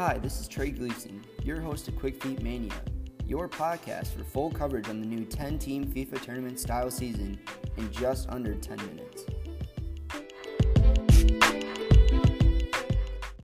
[0.00, 2.72] Hi, this is Trey Gleason, your host of Quick Feet Mania,
[3.26, 7.38] your podcast for full coverage on the new 10 team FIFA tournament style season
[7.76, 9.26] in just under 10 minutes.